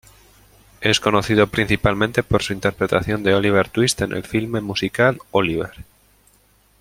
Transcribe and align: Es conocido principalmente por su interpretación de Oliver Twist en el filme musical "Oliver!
Es 0.81 0.99
conocido 0.99 1.45
principalmente 1.45 2.23
por 2.23 2.41
su 2.41 2.53
interpretación 2.53 3.21
de 3.21 3.35
Oliver 3.35 3.69
Twist 3.69 4.01
en 4.01 4.13
el 4.13 4.23
filme 4.23 4.59
musical 4.59 5.19
"Oliver! 5.29 5.83